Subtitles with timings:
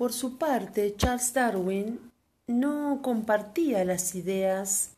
[0.00, 2.00] Por su parte, Charles Darwin
[2.46, 4.92] no compartía las ideas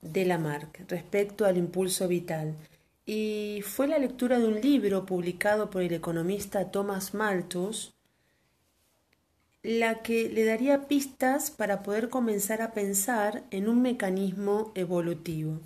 [0.00, 2.54] de Lamarck respecto al impulso vital
[3.04, 7.94] y fue la lectura de un libro publicado por el economista Thomas Malthus
[9.64, 15.58] la que le daría pistas para poder comenzar a pensar en un mecanismo evolutivo.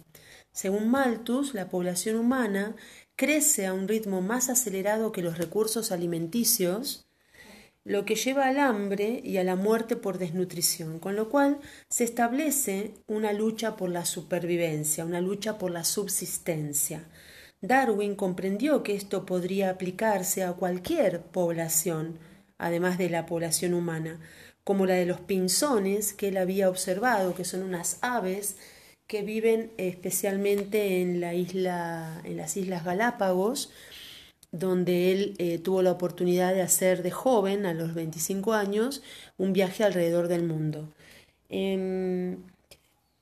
[0.51, 2.75] Según Malthus, la población humana
[3.17, 7.05] crece a un ritmo más acelerado que los recursos alimenticios,
[7.85, 12.05] lo que lleva al hambre y a la muerte por desnutrición, con lo cual se
[12.05, 17.09] establece una lucha por la supervivencia, una lucha por la subsistencia.
[17.63, 22.19] Darwin comprendió que esto podría aplicarse a cualquier población,
[22.59, 24.21] además de la población humana,
[24.65, 28.57] como la de los pinzones que él había observado, que son unas aves
[29.07, 33.73] que viven especialmente en, la isla, en las Islas Galápagos,
[34.53, 39.03] donde él eh, tuvo la oportunidad de hacer de joven, a los 25 años,
[39.39, 40.89] un viaje alrededor del mundo.
[41.49, 42.39] Em,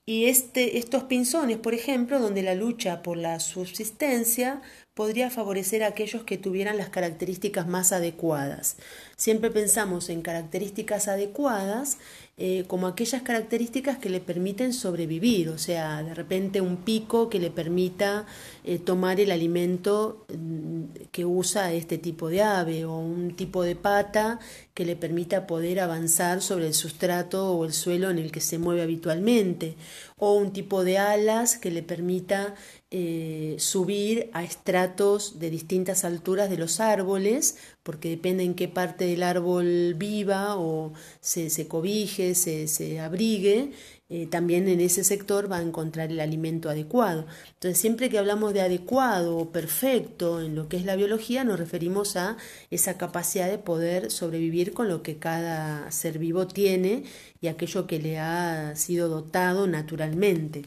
[0.07, 4.63] y este, estos pinzones, por ejemplo, donde la lucha por la subsistencia
[4.99, 8.75] podría favorecer a aquellos que tuvieran las características más adecuadas.
[9.17, 11.99] Siempre pensamos en características adecuadas
[12.41, 17.39] eh, como aquellas características que le permiten sobrevivir, o sea, de repente un pico que
[17.41, 18.27] le permita
[18.65, 23.75] eh, tomar el alimento mm, que usa este tipo de ave o un tipo de
[23.77, 24.39] pata
[24.75, 28.59] que le permita poder avanzar sobre el sustrato o el suelo en el que se
[28.59, 29.75] mueve habitualmente
[30.17, 32.55] o un tipo de alas que le permita
[32.91, 39.05] eh, subir a estratos de distintas alturas de los árboles, porque depende en qué parte
[39.07, 43.73] del árbol viva o se, se cobije, se, se abrigue,
[44.11, 47.27] eh, también en ese sector va a encontrar el alimento adecuado.
[47.55, 51.59] Entonces, siempre que hablamos de adecuado o perfecto en lo que es la biología, nos
[51.59, 52.39] referimos a
[52.71, 57.05] esa capacidad de poder sobrevivir con lo que cada ser vivo tiene
[57.43, 60.63] y aquello que le ha sido dotado naturalmente.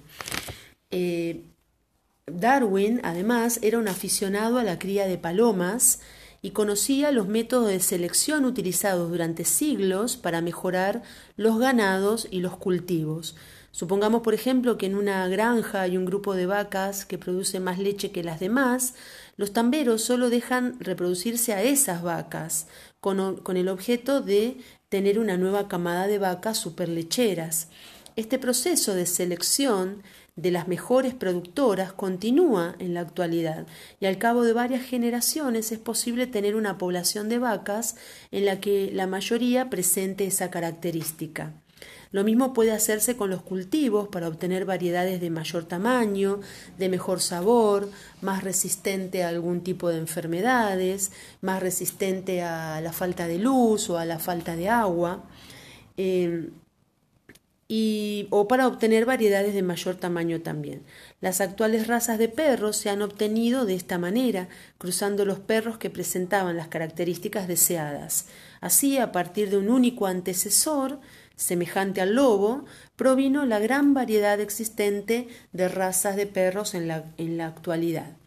[0.91, 1.50] Eh,
[2.27, 5.99] Darwin, además, era un aficionado a la cría de palomas
[6.41, 11.03] y conocía los métodos de selección utilizados durante siglos para mejorar
[11.35, 13.35] los ganados y los cultivos.
[13.71, 17.79] Supongamos, por ejemplo, que en una granja hay un grupo de vacas que produce más
[17.79, 18.95] leche que las demás,
[19.37, 22.67] los tamberos solo dejan reproducirse a esas vacas,
[22.99, 24.57] con, con el objeto de
[24.89, 27.69] tener una nueva camada de vacas superlecheras.
[28.17, 30.03] Este proceso de selección
[30.35, 33.67] de las mejores productoras continúa en la actualidad
[33.99, 37.95] y al cabo de varias generaciones es posible tener una población de vacas
[38.31, 41.53] en la que la mayoría presente esa característica.
[42.11, 46.41] Lo mismo puede hacerse con los cultivos para obtener variedades de mayor tamaño,
[46.77, 47.89] de mejor sabor,
[48.21, 53.97] más resistente a algún tipo de enfermedades, más resistente a la falta de luz o
[53.97, 55.23] a la falta de agua.
[55.95, 56.49] Eh,
[58.29, 60.83] o para obtener variedades de mayor tamaño también.
[61.21, 65.89] Las actuales razas de perros se han obtenido de esta manera, cruzando los perros que
[65.89, 68.25] presentaban las características deseadas.
[68.59, 70.99] Así, a partir de un único antecesor,
[71.37, 72.65] semejante al lobo,
[72.97, 78.17] provino la gran variedad existente de razas de perros en la, en la actualidad.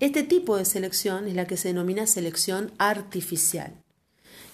[0.00, 3.74] Este tipo de selección es la que se denomina selección artificial.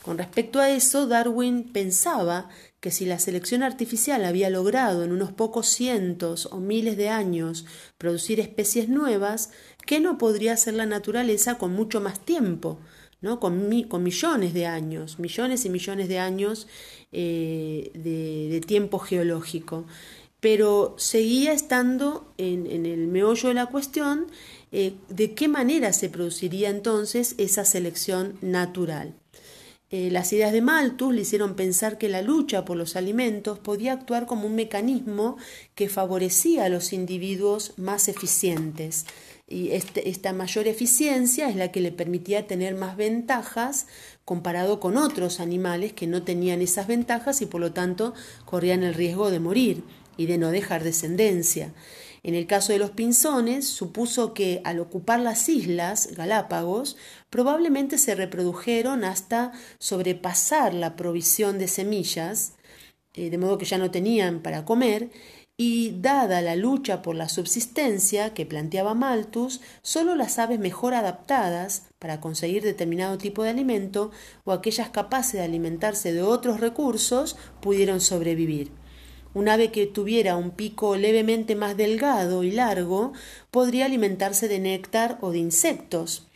[0.03, 2.49] Con respecto a eso, Darwin pensaba
[2.83, 7.65] que si la selección artificial había logrado en unos pocos cientos o miles de años
[7.97, 9.53] producir especies nuevas,
[9.87, 12.81] ¿qué no podría hacer la naturaleza con mucho más tiempo?
[13.21, 13.39] ¿no?
[13.39, 16.67] Con, millones de años, millones y millones de años
[17.13, 19.87] eh, de, tiempo geológico.
[20.41, 24.27] Pero seguía estando en, el meollo de la cuestión
[24.73, 29.15] eh, de qué manera se produciría entonces esa selección natural.
[29.95, 33.93] Eh, las ideas de Malthus le hicieron pensar que la lucha por los alimentos podía
[33.93, 35.37] actuar como un mecanismo
[35.75, 39.05] que favorecía a los individuos más eficientes.
[39.47, 43.87] Y este, esta mayor eficiencia es la que le permitía tener más ventajas
[44.25, 48.15] comparado con otros animales que no tenían esas ventajas y por lo tanto
[48.47, 49.85] corrían el riesgo de morir
[50.17, 51.75] y de no dejar descendencia.
[52.25, 56.97] En el caso de los pinzones, supuso que al ocupar las islas Galápagos,
[57.33, 62.53] probablemente se reprodujeron hasta sobrepasar la provisión de semillas,
[63.15, 65.09] eh, de modo que ya no tenían para comer,
[65.57, 71.85] y dada la lucha por la subsistencia que planteaba Malthus, solo las aves mejor adaptadas
[71.99, 74.11] para conseguir determinado tipo de alimento
[74.45, 78.73] o aquellas capaces de alimentarse de otros recursos pudieron sobrevivir.
[79.33, 83.15] Un ave que tuviera un pico levemente más delgado y largo
[83.51, 86.29] podría alimentarse de néctar o de insectos.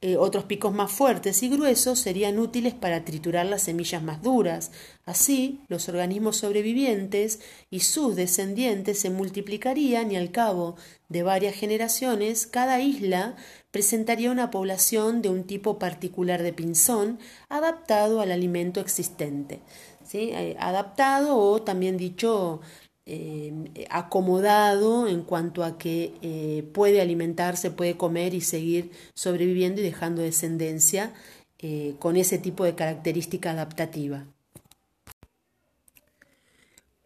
[0.00, 4.70] Eh, otros picos más fuertes y gruesos serían útiles para triturar las semillas más duras.
[5.04, 10.76] Así, los organismos sobrevivientes y sus descendientes se multiplicarían y al cabo
[11.08, 13.34] de varias generaciones, cada isla
[13.72, 17.18] presentaría una población de un tipo particular de pinzón
[17.48, 19.62] adaptado al alimento existente.
[20.04, 20.30] ¿sí?
[20.32, 22.60] Eh, adaptado o también dicho
[23.10, 29.84] eh, acomodado en cuanto a que eh, puede alimentarse, puede comer y seguir sobreviviendo y
[29.84, 31.14] dejando descendencia
[31.58, 34.26] eh, con ese tipo de característica adaptativa.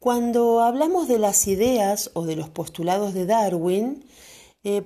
[0.00, 4.04] Cuando hablamos de las ideas o de los postulados de Darwin,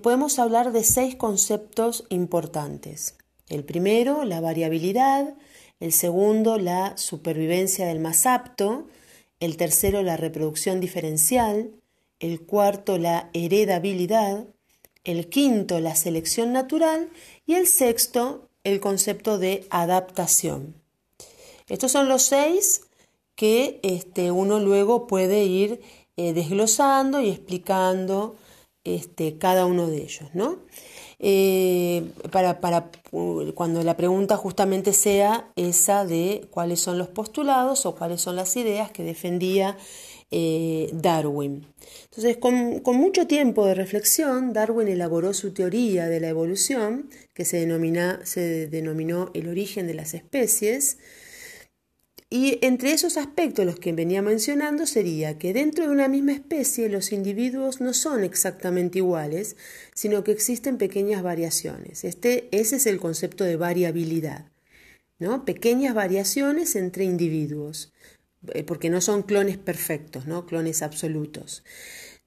[0.03, 3.15] podemos hablar de seis conceptos importantes.
[3.49, 5.35] El primero, la variabilidad,
[5.81, 8.87] el segundo, la supervivencia del más apto,
[9.41, 11.71] el tercero la reproducción diferencial,
[12.21, 14.47] el cuarto la heredabilidad,
[15.05, 17.11] el quinto la selección natural
[17.47, 20.75] y el sexto el concepto de adaptación.
[21.69, 22.83] Estos son los seis
[23.37, 25.81] que este, uno luego puede ir
[26.17, 28.35] eh, desglosando y explicando
[28.83, 30.31] este, cada uno de ellos.
[30.35, 30.59] ¿no?
[31.19, 32.91] Eh, para, para,
[33.55, 38.55] cuando la pregunta justamente sea esa de cuáles son los postulados o cuáles son las
[38.57, 39.79] ideas que defendía
[40.31, 41.67] eh, Darwin.
[42.05, 47.45] Entonces, con, con, mucho tiempo de reflexión, Darwin elaboró su teoría de la evolución, que
[47.45, 50.99] se, denomina, se denominó el origen de las especies,
[52.29, 56.89] y entre esos aspectos los que venía mencionando sería que dentro de una misma especie
[56.89, 59.57] los individuos no son exactamente iguales,
[59.95, 62.05] sino que existen pequeñas variaciones.
[62.05, 64.51] Este, ese es el concepto de variabilidad,
[65.21, 65.45] ¿no?
[65.45, 67.93] Pequeñas variaciones entre individuos,
[68.55, 70.47] eh, porque no son clones perfectos, ¿no?
[70.47, 71.63] Clones absolutos.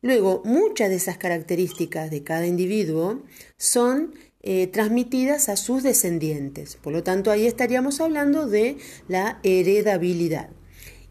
[0.02, 3.24] Luego, muchas de esas características de cada individuo
[3.58, 6.78] son eh, transmitidas a sus descendientes.
[6.78, 8.78] Por lo tanto, ahí estaríamos hablando de
[9.08, 10.50] la heredabilidad.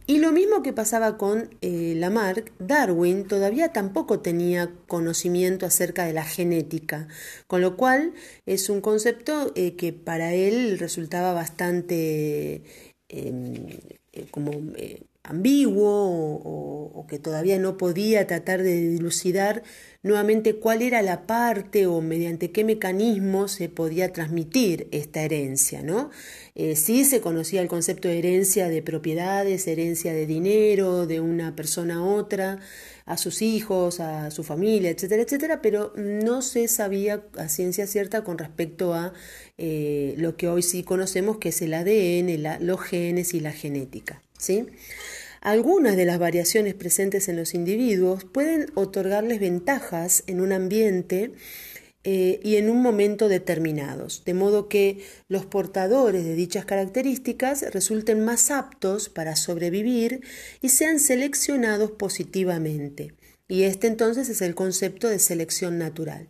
[0.07, 6.15] Y lo mismo que pasaba con eh, Lamarck, Darwin todavía tampoco tenía conocimiento acerca de
[6.15, 7.09] la genética,
[7.47, 8.15] con lo cual
[8.47, 12.63] es un concepto eh, que para él resultaba bastante
[13.11, 13.67] em,
[14.31, 14.53] como
[15.29, 19.63] ambiguo o, que todavía no podía tratar de dilucidar
[20.03, 25.83] nuevamente cuál era la parte o mediante qué mecanismo se podía transmitir esta herencia.
[25.83, 26.11] ¿no?
[26.55, 31.57] Eh, sí se conocía el concepto de herencia de propiedades, herencia de dinero, de una
[31.57, 32.59] persona a otra,
[33.07, 38.23] a sus hijos, a su familia, etcétera, etcétera, pero no se sabía a ciencia cierta
[38.23, 39.15] con respecto a
[39.57, 44.23] eh, lo que hoy sí conocemos que es el ADN, los genes y la genética.
[44.39, 44.67] ¿sí?
[45.41, 51.33] Algunas de las variaciones presentes en los individuos pueden otorgarles ventajas en un ambiente
[52.05, 58.25] eh, y en un momento determinados, de modo que los portadores de dichas características resulten
[58.25, 60.23] más aptos para sobrevivir
[60.63, 63.15] y sean seleccionados positivamente.
[63.49, 66.29] Y este entonces es el concepto de selección natural.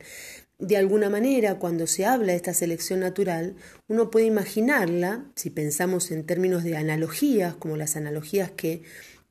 [0.58, 3.54] De alguna manera, cuando se habla de esta selección natural,
[3.86, 8.82] uno puede imaginarla, si pensamos en términos de analogías, como las analogías que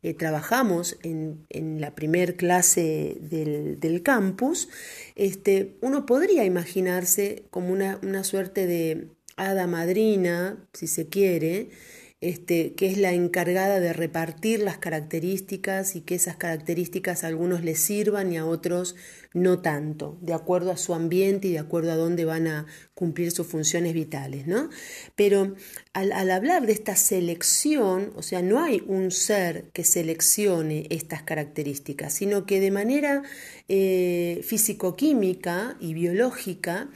[0.04, 1.46] eh, trabajamos en,
[1.82, 4.70] la primer clase del, campus,
[5.16, 11.70] este, uno podría imaginarse como una, una suerte de hada madrina, si se quiere,
[12.20, 17.64] este, que es la encargada de repartir las características y que esas características a algunos
[17.64, 18.96] les sirvan y a otros
[19.34, 23.30] no tanto, de acuerdo a su ambiente y de acuerdo a dónde van a cumplir
[23.32, 24.48] sus funciones vitales.
[24.48, 24.70] ¿no?
[25.16, 25.54] Pero
[25.94, 32.14] al, hablar de esta selección, o sea, no hay un ser que seleccione estas características,
[32.14, 33.22] sino que de manera
[33.68, 36.90] eh, físico-química y biológica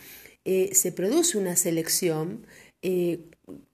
[0.45, 2.47] eh, se produce una selección
[2.81, 3.19] eh,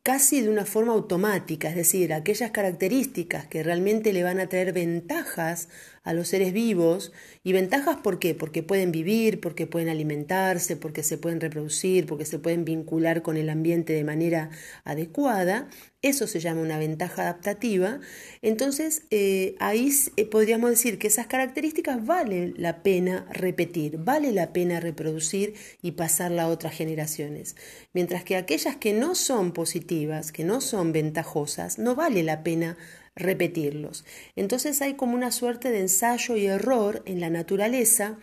[0.08, 4.72] casi de una forma automática, es decir, aquellas características que realmente le van a traer
[4.72, 5.68] ventajas
[6.04, 7.12] a los seres vivos.
[7.44, 8.34] ¿Y ventajas por qué?
[8.34, 13.36] Porque pueden vivir, porque pueden alimentarse, porque se pueden reproducir, porque se pueden vincular con
[13.36, 14.50] el ambiente de manera
[14.86, 15.68] adecuada.
[16.08, 18.00] Eso se llama una ventaja adaptativa.
[18.42, 24.54] Entonces, eh, ahí eh, podríamos decir que esas características vale la pena repetir, vale la
[24.54, 27.58] pena reproducir y pasarla a otras generaciones.
[27.94, 32.78] Mientras que aquellas que no son positivas, que no son ventajosas, no vale la pena
[33.18, 34.06] repetirlos.
[34.36, 38.18] Entonces hay como una suerte de ensayo y error en la naturaleza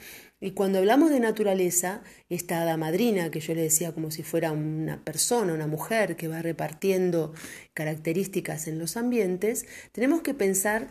[0.45, 4.53] y cuando hablamos de naturaleza, esta hada madrina, que yo le decía como si fuera
[4.53, 7.33] una persona, una mujer que va repartiendo
[7.73, 10.89] características en los ambientes, tenemos que pensar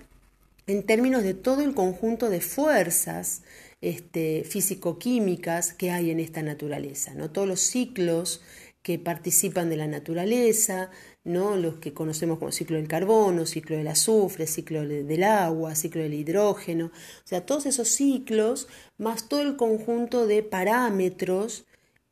[0.65, 3.43] en términos de todo el conjunto de fuerzas
[3.79, 7.29] este, físico-químicas que hay en esta naturaleza, ¿no?
[7.29, 8.41] todos los ciclos
[8.81, 10.89] que participan de la naturaleza,
[11.23, 11.55] ¿no?
[11.55, 16.13] los que conocemos como ciclo del carbono, ciclo del azufre, ciclo del agua, ciclo del
[16.13, 21.65] hidrógeno, o sea, todos esos ciclos, más todo el conjunto de parámetros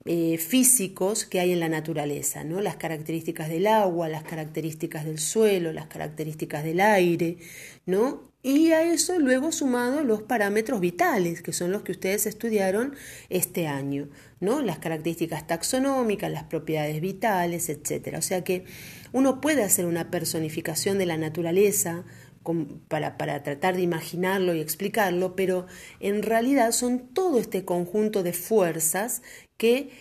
[0.06, 2.60] eh, físicos que hay en la naturaleza, ¿no?
[2.60, 7.38] las características del agua, las características del suelo, las características del aire,
[7.86, 8.32] ¿no?
[8.44, 12.96] y a eso luego sumado los parámetros vitales, que son los que ustedes estudiaron
[13.30, 14.64] este año, ¿no?
[14.64, 18.16] las características taxonómicas, las propiedades vitales, etc.
[18.18, 18.66] O sea que
[19.12, 22.06] uno puede hacer una personificación de la naturaleza
[22.88, 25.68] para, para, tratar de imaginarlo y explicarlo, pero
[26.00, 29.22] en realidad son todo este conjunto de fuerzas
[29.62, 29.92] que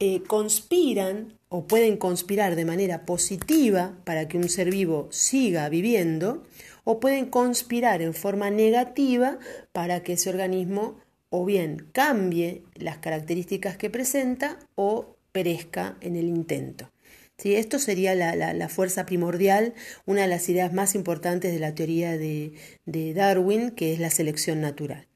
[0.00, 6.42] eh, conspiran o pueden conspirar de manera positiva para que un ser vivo siga viviendo,
[6.84, 9.38] o pueden conspirar en forma negativa
[9.72, 16.26] para que ese organismo o bien cambie las características que presenta o perezca en el
[16.28, 16.90] intento.
[17.38, 17.54] ¿Sí?
[17.54, 19.72] Esto sería la, fuerza primordial,
[20.04, 24.60] una de las ideas más importantes de la teoría de Darwin, que es la selección
[24.60, 25.08] natural.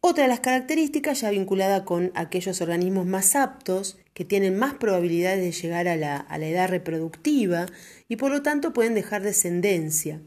[0.00, 5.40] Otra de las características, ya vinculada con aquellos organismos más aptos, que tienen más probabilidades
[5.40, 7.66] de llegar a la, edad reproductiva
[8.08, 10.20] y por lo tanto pueden dejar descendencia.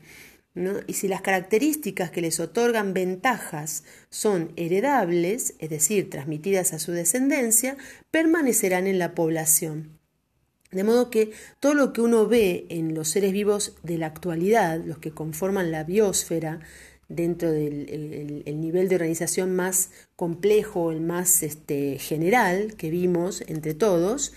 [0.87, 6.91] Y si las características que les otorgan ventajas son heredables, es decir, transmitidas a su
[6.91, 7.77] descendencia,
[8.11, 9.99] permanecerán en la población.
[10.71, 14.81] De modo que todo lo que uno ve en los seres vivos de la actualidad,
[14.83, 16.59] los que conforman la biosfera,
[17.15, 24.33] dentro del nivel de organización más complejo, el más este, general que vimos entre todos,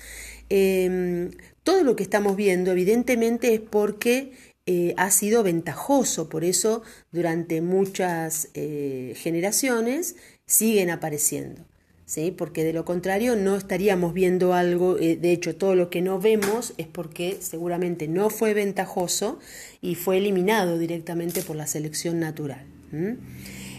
[0.49, 1.31] em,
[1.63, 4.33] todo lo que estamos viendo evidentemente es porque
[4.67, 10.17] eh, ha sido ventajoso, por eso durante muchas eh, generaciones
[10.47, 11.65] siguen apareciendo.
[12.07, 12.31] ¿Sí?
[12.31, 16.21] porque de lo contrario no estaríamos viendo algo, eh, de hecho todo lo que no
[16.21, 19.39] vemos es porque seguramente no fue ventajoso
[19.81, 22.67] y fue eliminado directamente por la selección natural.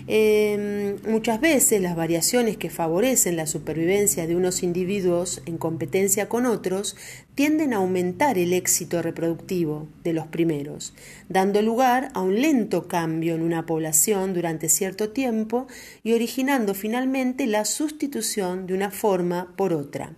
[0.08, 6.46] Em, muchas veces las variaciones que favorecen la supervivencia de unos individuos en competencia con
[6.46, 6.96] otros
[7.34, 10.94] tienden a aumentar el éxito reproductivo de los primeros,
[11.28, 15.66] dando lugar a un lento cambio en una población durante cierto tiempo
[16.04, 20.16] y originando finalmente la sustitución de una forma por otra.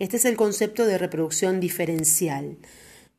[0.00, 2.56] Este es el concepto de reproducción diferencial.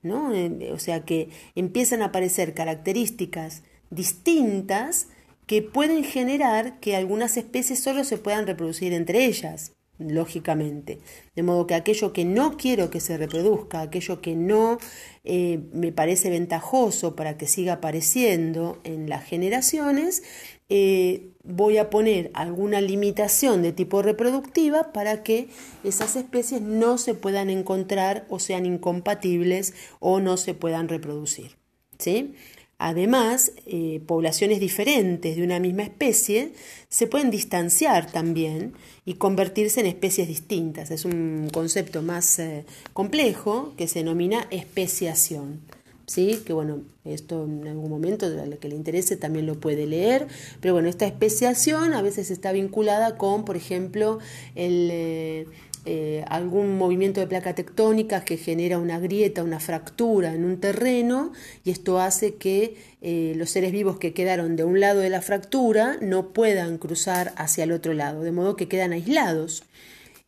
[0.02, 0.34] ¿no?
[0.34, 5.08] Eh, o sea que empiezan a aparecer características distintas
[5.50, 11.00] que pueden generar que algunas especies solo se puedan reproducir entre ellas, lógicamente.
[11.36, 14.78] De modo que aquello que no quiero que se reproduzca, aquello que no
[15.24, 20.22] eh, me parece ventajoso para que siga apareciendo en las generaciones,
[20.70, 25.48] eh, voy a poner alguna limitación de tipo reproductiva para que
[25.84, 31.58] esas especies no se puedan encontrar o sean incompatibles o no se puedan reproducir.
[31.98, 32.36] ¿sí?
[32.82, 36.54] Además, eh, poblaciones diferentes de una misma especie
[36.88, 38.72] se pueden distanciar también
[39.04, 40.90] y convertirse en especies distintas.
[40.90, 45.60] Es un concepto más eh, complejo que se denomina especiación.
[46.06, 46.42] ¿Sí?
[46.44, 50.28] Que bueno, esto en algún momento, a que le interese también lo puede leer,
[50.60, 54.18] pero bueno, esta especiación a veces está vinculada con, por ejemplo,
[54.56, 55.46] el, eh,
[55.92, 61.32] eh, algún movimiento de placa tectónica que genera una grieta, una fractura en un terreno
[61.64, 65.24] y esto hace que eh, los seres vivos que quedaron de un lado de la
[65.24, 69.64] fractura no puedan cruzar hacia el otro lado, de modo que quedan aislados.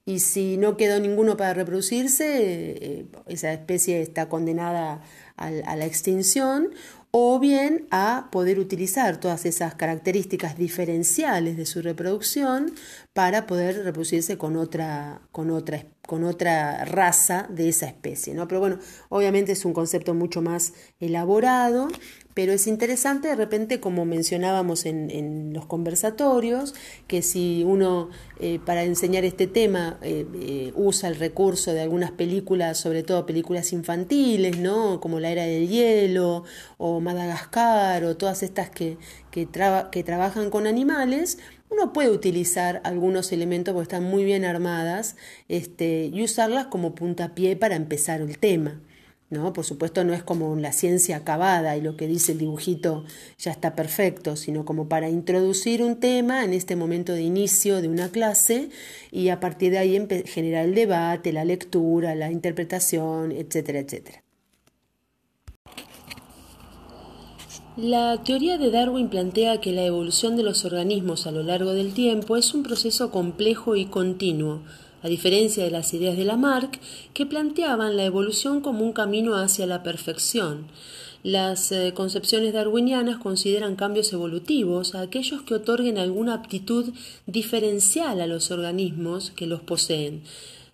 [0.03, 5.03] Y si no quedó ninguno para reproducirse, eh, esa especie está condenada
[5.37, 6.69] a la extinción
[7.11, 12.73] o bien a poder utilizar todas esas características diferenciales de su reproducción
[13.13, 18.33] para poder reproducirse con otra, con otra, con otra raza de esa especie.
[18.33, 18.47] ¿no?
[18.47, 21.89] Pero bueno, obviamente es un concepto mucho más elaborado
[22.33, 26.73] pero es interesante de repente, como mencionábamos en, los conversatorios,
[27.07, 32.11] que si uno eh, para enseñar este tema eh, eh, usa el recurso de algunas
[32.11, 35.01] películas, sobre todo películas infantiles, ¿no?
[35.01, 36.43] como La Era del Hielo
[36.77, 38.97] o Madagascar o todas estas que,
[39.29, 39.47] que,
[39.91, 41.37] que trabajan con animales,
[41.71, 45.15] uno puede utilizar algunos elementos porque están muy bien armadas
[45.47, 48.81] este, y usarlas como puntapié para empezar el tema.
[49.29, 49.53] ¿no?
[49.53, 53.05] Por supuesto no es como la ciencia acabada y lo que dice el dibujito
[53.39, 57.87] ya está perfecto, sino como para introducir un tema en este momento de inicio de
[57.87, 58.69] una clase
[59.09, 64.20] y a partir de ahí generar el debate, la lectura, la interpretación, etcétera, etcétera.
[67.77, 71.93] La teoría de Darwin plantea que la evolución de los organismos a lo largo del
[71.93, 74.61] tiempo es un proceso complejo y continuo,
[75.01, 76.81] a diferencia de las ideas de Lamarck,
[77.13, 80.67] que planteaban la evolución como un camino hacia la perfección.
[81.23, 86.93] Las eh, concepciones darwinianas consideran cambios evolutivos aquellos que otorguen alguna aptitud
[87.25, 90.23] diferencial a los organismos que los poseen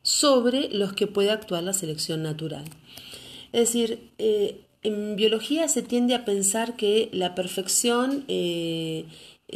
[0.01, 2.63] sobre los que puede actuar la selección natural.
[3.51, 9.05] Es decir, eh, en biología se tiende a pensar que la perfección eh,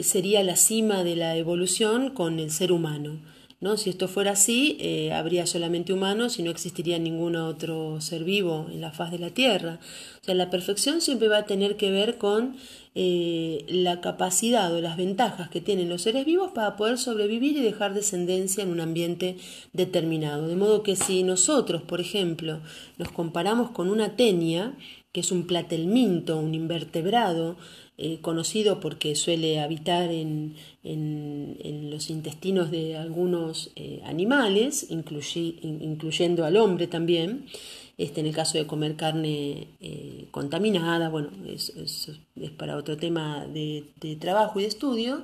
[0.02, 3.20] sería la cima de la evolución con el ser humano.
[3.62, 3.78] ¿no?
[3.78, 8.68] Si esto fuera así, eh, habría solamente humanos y no existiría ningún otro ser vivo
[8.72, 9.80] en la faz de la Tierra.
[10.22, 12.56] O sea, la perfección siempre va a tener que ver con
[12.96, 17.62] eh, la capacidad o las ventajas que tienen los seres vivos para poder sobrevivir y
[17.62, 19.38] dejar descendencia en un ambiente
[19.74, 20.48] determinado.
[20.48, 22.62] De modo que si nosotros, por ejemplo,
[22.98, 24.74] nos comparamos con una tenia,
[25.12, 27.58] que es un platelminto, un invertebrado,
[27.98, 30.56] eh, conocido porque suele habitar en,
[31.92, 37.46] los intestinos de algunos eh, animales, incluyendo al hombre también,
[38.00, 42.10] este, en el caso de comer carne eh, contaminada, bueno, es, es,
[42.58, 45.24] para otro tema de, de trabajo y de estudio.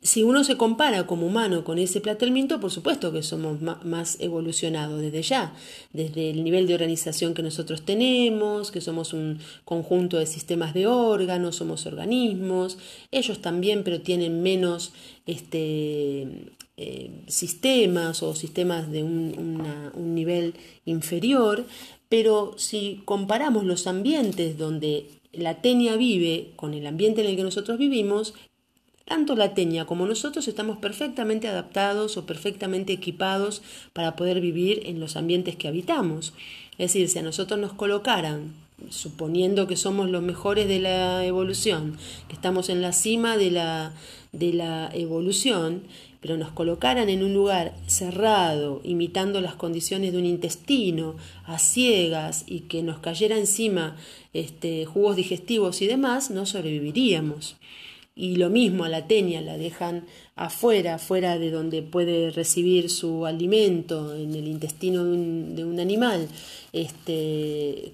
[0.00, 5.00] Si uno se compara como humano con ese platelminto, por supuesto que somos más evolucionados
[5.00, 5.54] desde ya,
[5.92, 10.86] desde el nivel de organización que nosotros tenemos, que somos un conjunto de sistemas de
[10.86, 12.78] órganos, somos organismos,
[13.10, 14.92] ellos también, pero tienen menos
[15.26, 21.66] este, eh, sistemas o sistemas de un, un nivel inferior,
[22.08, 27.42] pero si comparamos los ambientes donde la tenia vive con el ambiente en el que
[27.42, 28.34] nosotros vivimos,
[29.08, 33.62] tanto la teña como nosotros estamos perfectamente adaptados o perfectamente equipados
[33.94, 36.34] para poder vivir en los ambientes que habitamos.
[36.72, 38.52] Es decir, si a nosotros nos colocaran,
[38.90, 41.96] suponiendo que somos los mejores de la evolución,
[42.28, 43.94] que estamos en la cima de la,
[44.32, 45.82] de la evolución,
[46.20, 52.44] pero nos colocaran en un lugar cerrado, imitando las condiciones de un intestino, a ciegas,
[52.46, 53.96] y que nos cayera encima
[54.34, 57.56] este, jugos digestivos y demás, no sobreviviríamos
[58.18, 60.04] y lo mismo a la tenia la dejan
[60.34, 66.26] afuera, fuera de donde puede recibir su alimento, en el intestino de un, animal,
[66.72, 67.92] este,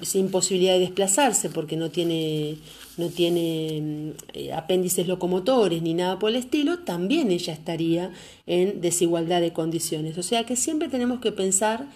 [0.00, 2.56] sin posibilidad de desplazarse porque no tiene,
[2.98, 8.12] no tiene eh, apéndices locomotores ni nada por el estilo, también ella estaría
[8.46, 10.16] en desigualdad de condiciones.
[10.18, 11.88] O sea que siempre tenemos que pensar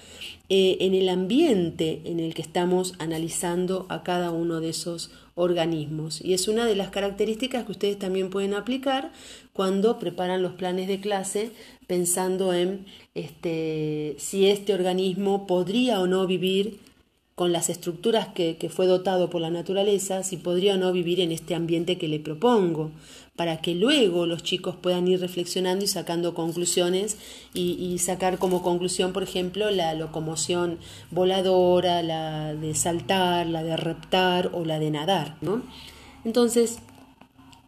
[0.49, 6.21] eh, en el ambiente en el que estamos analizando a cada uno de esos organismos.
[6.21, 9.13] Y es una de las características que ustedes también pueden aplicar
[9.53, 11.53] cuando preparan los planes de clase
[11.87, 16.81] pensando en este, si este organismo podría o no vivir
[17.39, 21.31] con las estructuras que, fue dotado por la naturaleza, si podría o no vivir en
[21.31, 22.91] este ambiente que le propongo
[23.37, 27.17] para que luego los chicos puedan ir reflexionando y sacando conclusiones
[27.55, 30.81] y, sacar como conclusión, por ejemplo, la locomoción
[31.13, 35.37] voladora, la de saltar, la de reptar o la de nadar.
[35.41, 35.63] ¿no?
[36.25, 36.81] Entonces,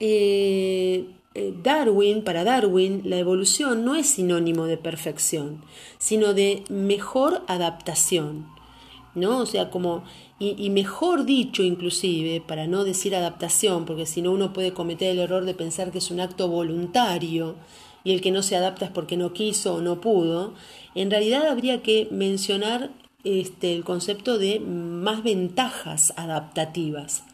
[0.00, 1.06] eh,
[1.37, 5.62] eh, Darwin, para Darwin, la evolución no es sinónimo de perfección,
[5.98, 8.59] sino de mejor adaptación.
[9.14, 9.38] ¿No?
[9.38, 10.05] O sea, como
[10.42, 15.18] y, mejor dicho inclusive, para no decir adaptación, porque si no uno puede cometer el
[15.18, 17.57] error de pensar que es un acto voluntario
[18.05, 20.55] y el que no se adapta es porque no quiso o no pudo,
[20.94, 22.90] en realidad habría que mencionar
[23.23, 27.25] este, el concepto de más ventajas adaptativas.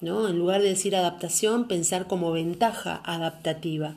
[0.00, 0.28] ¿no?
[0.28, 3.96] En lugar de decir adaptación, pensar como ventaja adaptativa.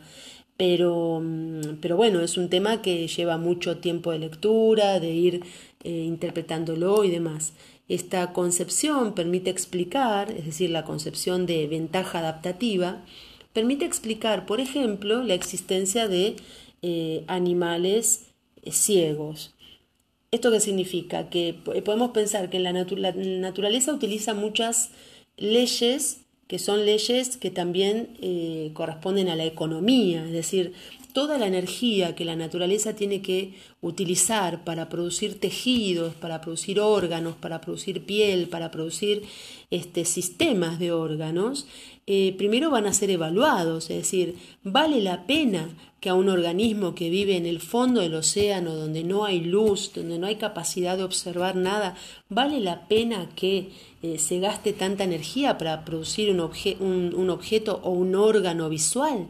[0.58, 5.44] Pero, mm, pero bueno, es un tema que lleva mucho tiempo de lectura, de ir
[5.84, 7.54] eh, interpretándolo y demás.
[7.88, 13.04] Esta concepción permite explicar, es decir, la concepción de ventaja adaptativa,
[13.54, 16.36] permite explicar, por ejemplo, la existencia de
[16.82, 18.26] eh, animales
[18.64, 19.54] eh, ciegos.
[20.32, 21.30] ¿Esto qué significa?
[21.30, 24.92] Que podemos pensar que la, la naturaleza utiliza muchas
[25.38, 30.74] leyes que son leyes que también eh, corresponden a la economía, es decir,
[31.14, 37.36] toda la energía que la naturaleza tiene que utilizar para producir tejidos, para producir órganos,
[37.36, 39.24] para producir piel, para producir
[39.72, 41.68] este, sistemas de órganos,
[42.06, 46.94] eh, primero van a ser evaluados, es decir, vale la pena que a un organismo
[46.94, 50.98] que vive en el fondo del océano, donde no hay luz, donde no hay capacidad
[50.98, 51.96] de observar nada,
[52.30, 53.70] vale la pena que
[54.04, 59.28] eh, se gaste tanta energía para producir un, un objeto o un órgano visual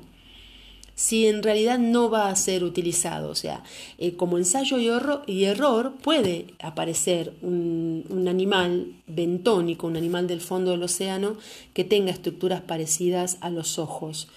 [0.98, 3.30] si en realidad no va a ser utilizado.
[3.30, 3.64] O sea,
[4.00, 10.72] eh, como ensayo y, error, puede aparecer un, un, animal bentónico, un animal del fondo
[10.72, 11.38] del océano
[11.76, 14.28] que tenga estructuras parecidas a los ojos.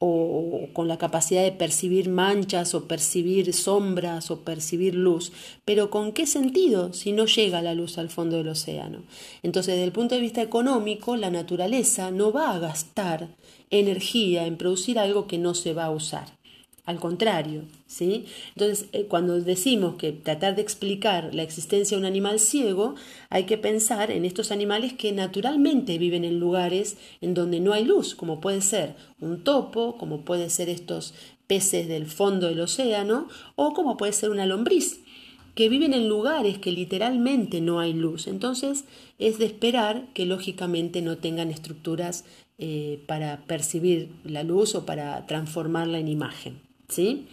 [0.00, 5.32] O con la capacidad de percibir manchas o percibir sombras o percibir luz,
[5.64, 9.02] pero ¿con qué sentido si no llega la luz al fondo del océano?
[9.42, 13.28] Entonces, desde el punto de vista económico, la naturaleza no va a gastar
[13.70, 16.38] energía en producir algo que no se va a usar.
[16.84, 18.26] Al contrario, ¿sí?
[18.54, 22.94] Entonces, eh, cuando decimos que tratar de explicar la existencia de un animal ciego,
[23.30, 27.84] hay que pensar en estos animales que naturalmente viven en lugares en donde no hay
[27.84, 31.14] luz, como puede ser un topo, como puede ser estos
[31.48, 35.00] peces del fondo del océano, o como puede ser una lombriz,
[35.54, 38.28] que viven en lugares que literalmente no hay luz.
[38.28, 38.84] Entonces,
[39.18, 42.24] es de esperar que lógicamente no tengan estructuras
[42.58, 46.60] eh, para percibir la luz o para transformarla en imagen.
[46.88, 47.26] ¿sí?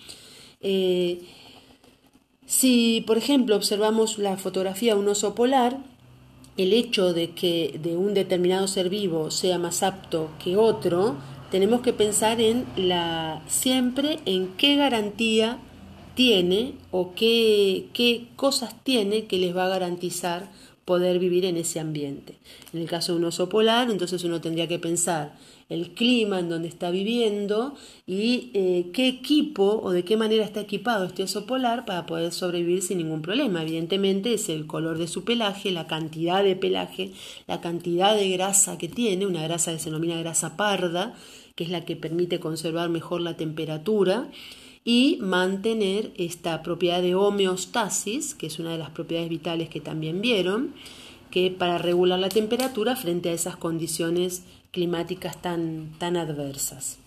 [0.68, 1.20] Eh,
[2.48, 5.78] si, por ejemplo, observamos la fotografía de un oso polar,
[6.58, 11.18] el hecho de que de un determinado ser vivo sea más apto que otro,
[11.52, 15.60] tenemos que pensar en la siempre en qué garantía
[16.16, 20.50] tiene o qué, qué cosas tiene que les va a garantizar
[20.84, 22.38] poder vivir en ese ambiente.
[22.74, 25.36] En el caso de un oso polar, entonces uno tendría que pensar
[25.70, 27.76] el clima en donde está viviendo
[28.06, 32.32] y eh, qué equipo o de qué manera está equipado este oso polar para poder
[32.32, 33.64] sobrevivir sin ningún problema.
[33.64, 37.14] Evidentemente es el color de su pelaje, la cantidad de pelaje,
[37.48, 41.16] la cantidad de grasa que tiene, una grasa que se denomina grasa parda,
[41.56, 44.30] que es la que permite conservar mejor la temperatura
[44.84, 50.22] y mantener esta propiedad de homeostasis, que es una de las propiedades vitales que también
[50.22, 50.76] vieron,
[51.36, 56.98] que para regular la temperatura frente a esas condiciones climáticas tan, tan adversas.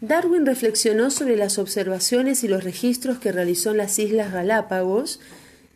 [0.00, 5.20] Darwin reflexionó sobre las observaciones y los registros que realizó en las Islas Galápagos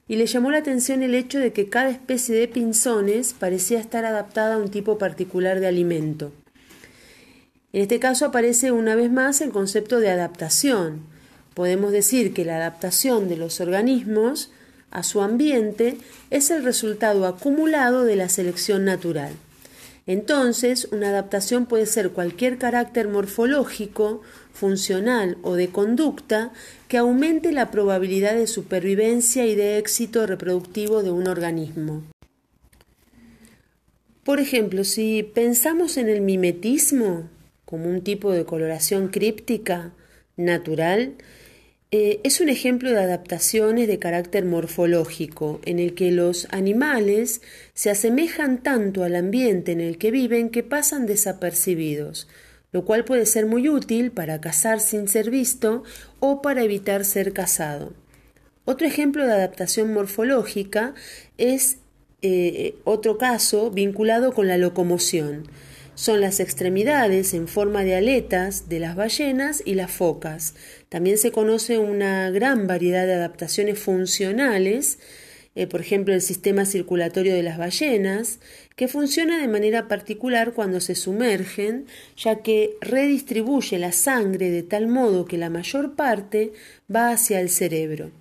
[0.09, 4.07] y le llamó la atención el hecho de que cada especie de pinzones parecía estar
[4.07, 6.33] adaptada a un tipo particular de alimento.
[7.75, 11.03] En este caso aparece una vez más el concepto de adaptación.
[11.53, 14.51] Podemos decir que la adaptación de los organismos
[14.91, 15.97] a su ambiente
[16.31, 19.33] es el resultado acumulado de la selección natural.
[20.07, 24.23] Entonces, una adaptación puede ser cualquier carácter morfológico,
[24.55, 26.53] funcional o de conducta
[26.89, 32.03] que aumente la probabilidad de supervivencia y de éxito reproductivo de un organismo.
[34.25, 37.29] Por ejemplo, si pensamos en el mimetismo
[37.65, 39.93] como un tipo de coloración críptica
[40.37, 41.15] natural,
[41.91, 47.41] eh, es un ejemplo de adaptaciones de carácter morfológico, en el que los animales
[47.73, 52.29] se asemejan tanto al ambiente en el que viven que pasan desapercibidos,
[52.73, 55.83] lo cual puede ser muy útil para cazar sin ser visto
[56.21, 57.95] o para evitar ser cazado.
[58.67, 60.95] Otro ejemplo de adaptación morfológica
[61.39, 61.79] es
[62.21, 65.49] eh, otro caso vinculado con la locomoción
[65.99, 70.55] son las extremidades en forma de aletas de las ballenas y las focas.
[70.89, 75.01] También se conoce una gran variedad de adaptaciones funcionales,
[75.57, 78.39] eh, por ejemplo el sistema circulatorio de las ballenas,
[78.77, 84.87] que funciona de manera particular cuando se sumergen, ya que redistribuye la sangre de tal
[84.87, 86.53] modo que la mayor parte
[86.89, 88.13] va hacia el cerebro.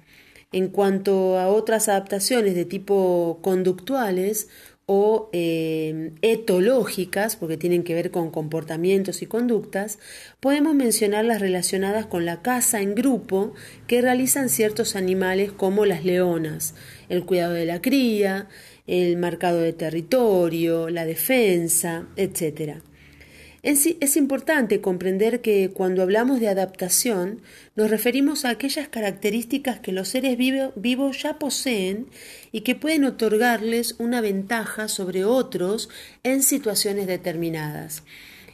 [0.52, 4.48] En cuanto a otras adaptaciones de tipo conductuales,
[4.88, 10.00] o eh, etológicas, porque tienen que ver con comportamientos y conductas,
[10.40, 13.54] podemos mencionar las relacionadas con la caza en grupo
[13.86, 16.74] que realizan ciertos animales como las leonas,
[17.10, 18.48] el cuidado de la cría,
[18.88, 22.82] el marcado de territorio, la defensa, etc.
[23.68, 27.42] Es, importante comprender que cuando hablamos de adaptación
[27.76, 32.08] nos referimos a aquellas características que los seres vivos ya poseen
[32.54, 35.90] y que pueden otorgarles una ventaja sobre otros
[36.24, 38.04] en situaciones determinadas.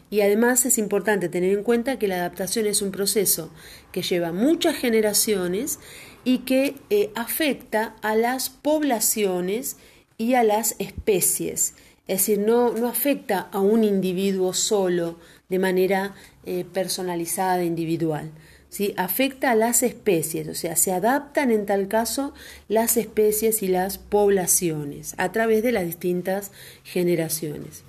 [0.09, 3.51] Y además es importante tener en cuenta que la adaptación es un proceso
[3.91, 5.77] que lleva muchas generaciones
[6.23, 9.77] y que eh, afecta a las poblaciones
[10.17, 11.75] y a las especies.
[12.07, 15.17] Es decir, no, no afecta a un individuo solo
[15.49, 18.31] de manera eh, personalizada, individual.
[18.69, 18.93] ¿sí?
[18.97, 22.33] Afecta a las especies, o sea, se adaptan en tal caso
[22.67, 26.51] las especies y las poblaciones a través de las distintas
[26.83, 27.83] generaciones.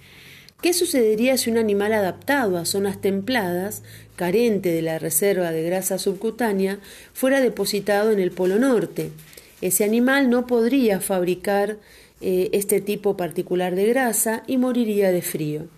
[0.61, 3.83] ¿Qué sucedería si un animal adaptado a zonas templadas,
[4.15, 6.79] carente de la reserva de grasa subcutánea,
[7.13, 9.11] fuera depositado en el Polo Norte?
[9.61, 11.79] Ese animal no podría fabricar
[12.21, 15.69] eh, este tipo particular de grasa y moriría de frío.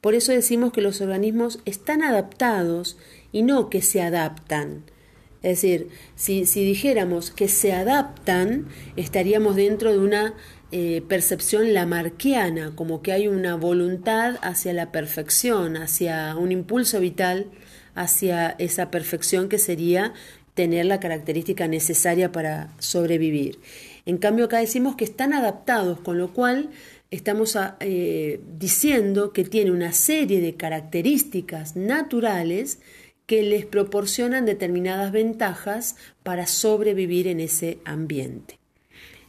[0.00, 2.96] Por eso decimos que los organismos están adaptados
[3.32, 4.84] y no que se adaptan.
[5.42, 10.34] Es decir, si, dijéramos que se adaptan, estaríamos dentro de una
[10.72, 17.46] eh, percepción lamarquiana, como que hay una voluntad hacia la perfección, hacia un impulso vital,
[17.94, 20.14] hacia esa perfección que sería
[20.56, 23.60] tener la característica necesaria para sobrevivir.
[24.06, 26.70] En cambio, acá decimos que están adaptados, con lo cual
[27.10, 32.78] estamos eh, diciendo que tiene una serie de características naturales
[33.26, 38.58] que les proporcionan determinadas ventajas para sobrevivir en ese ambiente.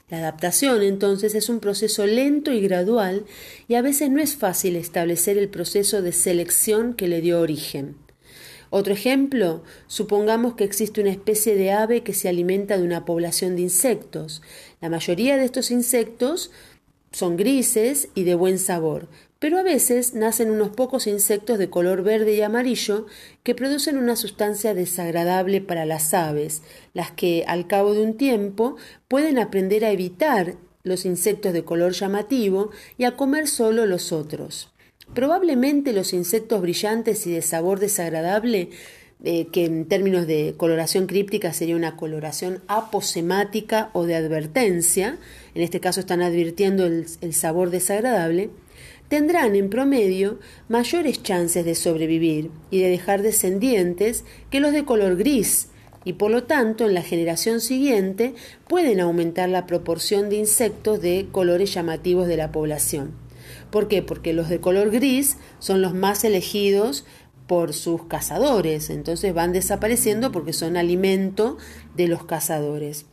[0.09, 3.25] La adaptación entonces es un proceso lento y gradual
[3.67, 7.97] y a veces no es fácil establecer el proceso de selección que le dio origen.
[8.69, 13.55] Otro ejemplo, supongamos que existe una especie de ave que se alimenta de una población
[13.55, 14.41] de insectos.
[14.81, 16.51] La mayoría de estos insectos
[17.11, 19.07] son grises y de buen sabor,
[19.39, 23.05] pero a veces nacen unos pocos insectos de color verde y amarillo
[23.43, 26.61] que producen una sustancia desagradable para las aves,
[26.93, 28.75] las que al cabo de un tiempo
[29.07, 34.69] pueden aprender a evitar los insectos de color llamativo y a comer solo los otros.
[35.13, 38.69] Probablemente los insectos brillantes y de sabor desagradable
[39.23, 45.17] eh, que en términos de coloración críptica sería una coloración aposemática o de advertencia,
[45.55, 48.51] en este caso están advirtiendo el sabor desagradable,
[49.07, 55.15] tendrán en promedio mayores chances de sobrevivir y de dejar descendientes que los de color
[55.17, 55.69] gris,
[56.03, 58.33] y por lo tanto en la generación siguiente
[58.67, 63.26] pueden aumentar la proporción de insectos de colores llamativos de la población.
[63.71, 64.01] ¿Por qué?
[64.01, 67.05] Porque los de color gris son los más elegidos
[67.47, 71.57] por sus cazadores, entonces van desapareciendo porque son alimento
[71.95, 73.05] de los cazadores.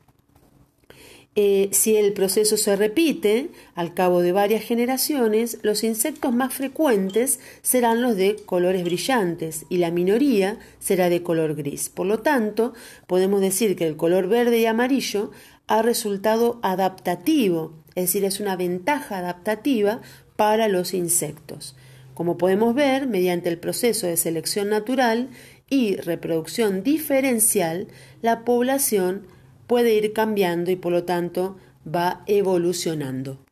[1.37, 7.41] Eh, si el proceso se repite, al cabo de varias generaciones, los insectos más frecuentes
[7.61, 11.89] serán los de colores brillantes y la minoría será de color gris.
[11.89, 12.73] Por lo tanto,
[13.09, 15.33] podemos decir que el color verde y amarillo
[15.67, 20.03] ha resultado adaptativo, es decir, es una ventaja adaptativa
[20.37, 21.77] para los insectos.
[22.15, 25.31] Como podemos ver, mediante el proceso de selección natural
[25.69, 27.89] y reproducción diferencial,
[28.23, 29.27] la población
[29.67, 33.44] puede ir cambiando y por lo tanto va evolucionando.